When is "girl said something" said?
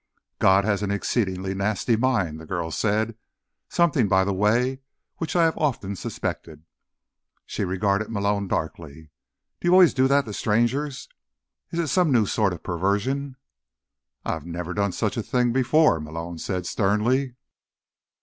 2.47-4.07